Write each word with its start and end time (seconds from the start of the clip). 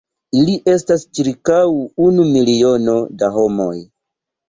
Ili 0.37 0.55
estas 0.73 1.03
ĉirkaŭ 1.19 1.61
unu 2.09 2.29
miliono 2.33 2.99
da 3.23 3.33
homoj. 3.41 3.73